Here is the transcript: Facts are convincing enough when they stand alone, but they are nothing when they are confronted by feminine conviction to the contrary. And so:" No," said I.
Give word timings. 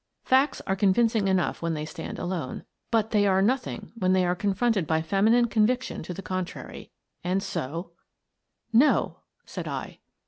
Facts 0.23 0.61
are 0.65 0.75
convincing 0.75 1.27
enough 1.27 1.61
when 1.61 1.75
they 1.75 1.85
stand 1.85 2.17
alone, 2.17 2.63
but 2.89 3.11
they 3.11 3.27
are 3.27 3.39
nothing 3.39 3.91
when 3.95 4.13
they 4.13 4.25
are 4.25 4.33
confronted 4.33 4.87
by 4.87 5.03
feminine 5.03 5.45
conviction 5.45 6.01
to 6.01 6.11
the 6.11 6.23
contrary. 6.23 6.89
And 7.23 7.43
so:" 7.43 7.91
No," 8.83 9.19
said 9.45 9.67
I. 9.67 9.99